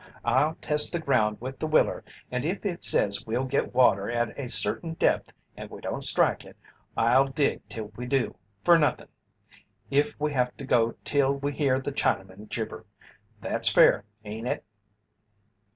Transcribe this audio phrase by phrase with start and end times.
[0.25, 4.35] I'll test the ground with the willer and if it says we'll get water at
[4.35, 6.57] a certain depth and we don't strike it,
[6.97, 9.09] I'll dig till we do, for nothin',
[9.91, 12.85] if we have to go till we hear the Chinamen gibber.
[13.43, 14.63] That's fair, ain't it?"